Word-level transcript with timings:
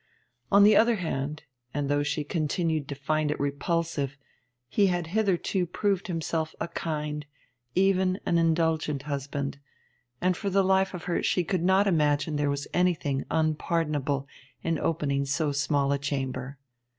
On 0.51 0.63
the 0.63 0.75
other 0.75 0.95
hand, 0.95 1.43
and 1.75 1.87
though 1.87 2.01
she 2.01 2.23
continued 2.23 2.87
to 2.89 2.95
find 2.95 3.29
it 3.29 3.39
repulsive, 3.39 4.17
he 4.67 4.87
had 4.87 5.05
hitherto 5.13 5.67
proved 5.67 6.07
himself 6.07 6.55
a 6.59 6.67
kind, 6.69 7.23
even 7.75 8.19
an 8.25 8.39
indulgent 8.39 9.03
husband, 9.03 9.59
and 10.19 10.35
for 10.35 10.49
the 10.49 10.63
life 10.63 10.95
of 10.95 11.03
her 11.03 11.21
she 11.21 11.43
could 11.43 11.61
not 11.63 11.85
imagine 11.85 12.35
there 12.35 12.49
was 12.49 12.67
anything 12.73 13.25
unpardonable 13.29 14.27
in 14.63 14.79
opening 14.79 15.23
so 15.23 15.51
small 15.51 15.91
a 15.91 15.99
chamber. 15.99 16.57